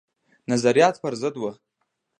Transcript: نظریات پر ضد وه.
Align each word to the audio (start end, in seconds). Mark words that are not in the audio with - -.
نظریات 0.51 0.95
پر 1.01 1.13
ضد 1.21 1.35
وه. 1.37 1.51